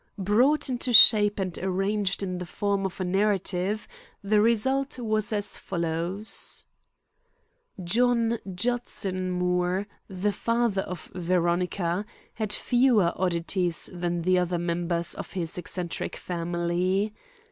Brought 0.17 0.67
into 0.67 0.93
shape 0.93 1.37
and 1.37 1.55
arranged 1.59 2.23
in 2.23 2.39
the 2.39 2.45
form 2.47 2.87
of 2.87 2.99
a 2.99 3.03
narrative, 3.03 3.87
the 4.23 4.41
result 4.41 4.97
was 4.97 5.31
as 5.31 5.57
follows: 5.59 6.65
John 7.83 8.39
Judson 8.55 9.29
Moore, 9.29 9.85
the 10.07 10.31
father 10.31 10.81
of 10.81 11.11
Veronica, 11.13 12.03
had 12.33 12.51
fewer 12.51 13.13
oddities 13.15 13.91
than 13.93 14.23
the 14.23 14.39
other 14.39 14.57
members 14.57 15.13
of 15.13 15.31
this 15.35 15.55
eccentric 15.59 16.15
family. 16.15 17.13